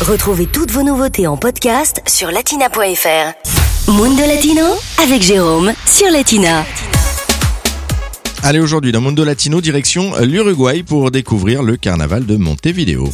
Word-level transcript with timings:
Retrouvez 0.00 0.46
toutes 0.46 0.70
vos 0.70 0.82
nouveautés 0.82 1.26
en 1.26 1.36
podcast 1.36 2.00
sur 2.06 2.30
latina.fr. 2.30 3.90
Mundo 3.92 4.22
Latino 4.26 4.64
avec 5.02 5.20
Jérôme 5.20 5.74
sur 5.84 6.10
Latina. 6.10 6.64
Allez 8.42 8.60
aujourd'hui 8.60 8.92
dans 8.92 9.02
Mundo 9.02 9.24
Latino 9.24 9.60
direction 9.60 10.12
l'Uruguay 10.22 10.82
pour 10.82 11.10
découvrir 11.10 11.62
le 11.62 11.76
carnaval 11.76 12.24
de 12.24 12.36
Montevideo. 12.36 13.10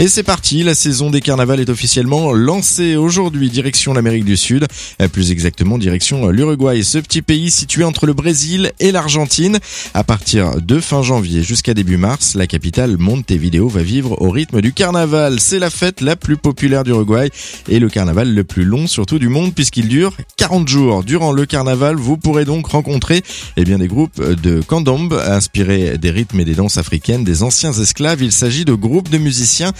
Et 0.00 0.06
c'est 0.06 0.22
parti, 0.22 0.62
la 0.62 0.76
saison 0.76 1.10
des 1.10 1.20
carnavals 1.20 1.58
est 1.58 1.70
officiellement 1.70 2.32
lancée 2.32 2.94
aujourd'hui 2.94 3.50
direction 3.50 3.92
l'Amérique 3.92 4.24
du 4.24 4.36
Sud, 4.36 4.64
euh, 5.02 5.08
plus 5.08 5.32
exactement 5.32 5.76
direction 5.76 6.28
l'Uruguay, 6.28 6.84
ce 6.84 6.98
petit 6.98 7.20
pays 7.20 7.50
situé 7.50 7.82
entre 7.82 8.06
le 8.06 8.12
Brésil 8.12 8.70
et 8.78 8.92
l'Argentine. 8.92 9.58
À 9.94 10.04
partir 10.04 10.62
de 10.62 10.78
fin 10.78 11.02
janvier 11.02 11.42
jusqu'à 11.42 11.74
début 11.74 11.96
mars, 11.96 12.36
la 12.36 12.46
capitale 12.46 12.96
Montevideo 12.96 13.66
va 13.66 13.82
vivre 13.82 14.22
au 14.22 14.30
rythme 14.30 14.60
du 14.60 14.72
carnaval. 14.72 15.40
C'est 15.40 15.58
la 15.58 15.68
fête 15.68 16.00
la 16.00 16.14
plus 16.14 16.36
populaire 16.36 16.84
d'Uruguay 16.84 17.30
et 17.68 17.80
le 17.80 17.88
carnaval 17.88 18.32
le 18.32 18.44
plus 18.44 18.64
long 18.64 18.86
surtout 18.86 19.18
du 19.18 19.28
monde 19.28 19.52
puisqu'il 19.52 19.88
dure 19.88 20.16
40 20.36 20.68
jours. 20.68 21.02
Durant 21.02 21.32
le 21.32 21.44
carnaval, 21.44 21.96
vous 21.96 22.16
pourrez 22.16 22.44
donc 22.44 22.68
rencontrer 22.68 23.24
eh 23.56 23.64
bien, 23.64 23.78
des 23.78 23.88
groupes 23.88 24.22
de 24.22 24.60
candombe 24.60 25.20
inspirés 25.26 25.98
des 25.98 26.12
rythmes 26.12 26.38
et 26.38 26.44
des 26.44 26.54
danses 26.54 26.78
africaines 26.78 27.24
des 27.24 27.42
anciens 27.42 27.72
esclaves. 27.72 28.22
Il 28.22 28.30
s'agit 28.30 28.64
de 28.64 28.74
groupes 28.74 29.08
de 29.08 29.18
musiciens 29.18 29.72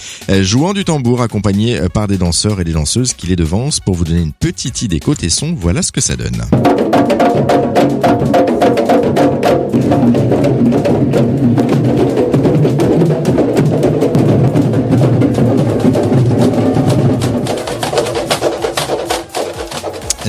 jouant 0.42 0.72
du 0.72 0.84
tambour 0.84 1.22
accompagné 1.22 1.78
euh, 1.78 1.88
par 1.88 2.08
des 2.08 2.18
danseurs 2.18 2.60
et 2.60 2.64
des 2.64 2.72
danseuses 2.72 3.12
qui 3.12 3.26
les 3.26 3.36
devancent. 3.36 3.80
Pour 3.80 3.94
vous 3.94 4.04
donner 4.04 4.22
une 4.22 4.32
petite 4.32 4.82
idée 4.82 5.00
côté 5.00 5.28
son, 5.28 5.54
voilà 5.54 5.82
ce 5.82 5.92
que 5.92 6.00
ça 6.00 6.16
donne. 6.16 6.44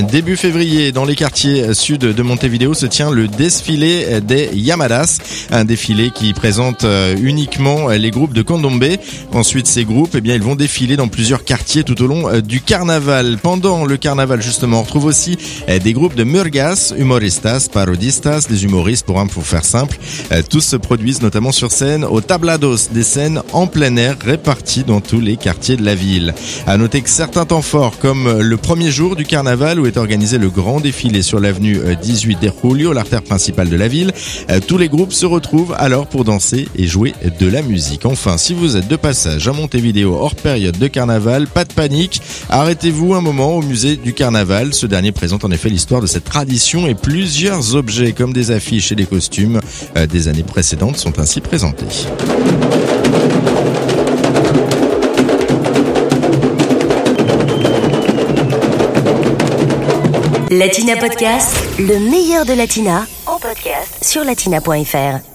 Début 0.04 0.38
février, 0.38 0.92
dans 0.92 1.04
les 1.04 1.16
quartiers 1.16 1.74
sud 1.74 2.02
de 2.02 2.22
Montevideo, 2.24 2.74
se 2.74 2.86
tient 2.86 3.12
le 3.12 3.28
défilé 3.28 4.22
des 4.22 4.50
Yamadas, 4.54 5.18
un 5.52 5.66
défilé 5.66 6.12
qui 6.12 6.34
présente 6.34 6.86
euh, 6.86 7.16
uniquement 7.22 7.90
les 7.90 8.10
groupes 8.10 8.34
de 8.34 8.42
candombe. 8.42 8.86
Ensuite, 9.34 9.68
ces 9.68 9.84
groupes, 9.84 10.16
eh 10.16 10.22
bien, 10.22 10.36
ils 10.36 10.42
vont 10.42 10.56
défiler 10.56 10.96
dans 10.96 11.10
plusieurs 11.10 11.44
quartiers 11.44 11.84
tout 11.84 12.02
au 12.02 12.08
long 12.08 12.30
euh, 12.30 12.42
du 12.42 12.62
carnaval. 12.62 13.38
Pendant 13.42 13.84
le 13.84 13.98
carnaval, 13.98 14.42
justement, 14.42 14.80
on 14.80 14.84
retrouve 14.84 15.06
aussi 15.06 15.38
euh, 15.68 15.80
des 15.80 15.92
groupes 15.92 16.16
de 16.16 16.24
murgas, 16.24 16.94
humoristas, 16.98 17.68
parodistas, 17.72 18.48
des 18.50 18.64
humoristes 18.64 19.06
pour 19.06 19.20
un 19.20 19.28
pour 19.28 19.46
faire 19.46 19.66
simple. 19.66 19.98
Tous 20.50 20.62
se 20.62 20.76
produisent 20.76 21.22
notamment 21.22 21.52
sur 21.52 21.72
scène 21.72 22.06
au 22.06 22.22
tablados, 22.22 22.90
des 22.92 23.04
scènes 23.04 23.42
en 23.52 23.68
plein 23.68 23.96
air 23.98 24.16
réparties 24.24 24.84
dans 24.84 25.02
tous 25.02 25.20
les 25.20 25.36
quartiers 25.36 25.76
de 25.76 25.84
la 25.84 25.96
ville. 25.96 26.34
À 26.68 26.78
noter 26.78 27.02
que 27.02 27.10
certains 27.10 27.46
temps 27.46 27.62
forts, 27.62 28.00
comme 28.00 28.40
le 28.40 28.58
premier 28.58 28.92
jour 28.92 29.16
du 29.16 29.26
carnaval 29.26 29.80
où 29.80 29.86
organisé 29.98 30.38
le 30.38 30.50
grand 30.50 30.80
défilé 30.80 31.22
sur 31.22 31.40
l'avenue 31.40 31.80
18 32.02 32.42
de 32.42 32.52
Julio, 32.64 32.94
l'artère 32.94 33.22
principale 33.22 33.70
de 33.70 33.76
la 33.76 33.88
ville. 33.88 34.12
Euh, 34.50 34.60
tous 34.66 34.78
les 34.78 34.90
groupes 34.90 35.14
se 35.14 35.26
retrouvent 35.26 35.76
alors 35.78 36.08
pour 36.08 36.24
danser 36.24 36.68
et 36.76 36.88
jouer 36.88 37.14
de 37.40 37.48
la 37.48 37.62
musique. 37.62 38.06
Enfin, 38.06 38.38
si 38.38 38.54
vous 38.54 38.78
êtes 38.78 38.88
de 38.88 38.96
passage 38.96 39.48
à 39.48 39.54
Montevideo 39.54 40.14
hors 40.14 40.36
période 40.36 40.78
de 40.78 40.88
carnaval, 40.88 41.48
pas 41.48 41.66
de 41.66 41.74
panique, 41.74 42.22
arrêtez-vous 42.50 43.14
un 43.14 43.22
moment 43.22 43.56
au 43.56 43.62
musée 43.62 43.96
du 43.96 44.14
carnaval. 44.14 44.74
Ce 44.74 44.86
dernier 44.86 45.12
présente 45.12 45.46
en 45.46 45.52
effet 45.52 45.70
l'histoire 45.70 46.02
de 46.02 46.08
cette 46.08 46.26
tradition 46.26 46.88
et 46.88 46.96
plusieurs 46.96 47.76
objets 47.76 48.14
comme 48.14 48.34
des 48.34 48.52
affiches 48.52 48.92
et 48.92 48.96
des 48.96 49.06
costumes 49.06 49.60
euh, 49.98 50.06
des 50.08 50.28
années 50.28 50.44
précédentes 50.44 50.98
sont 50.98 51.20
ainsi 51.20 51.42
présentés. 51.42 51.86
Latina 60.50 60.96
Podcast, 60.98 61.56
le 61.78 62.00
meilleur 62.00 62.44
de 62.44 62.54
Latina, 62.54 63.06
en 63.28 63.38
podcast 63.38 64.04
sur 64.04 64.24
latina.fr. 64.24 65.29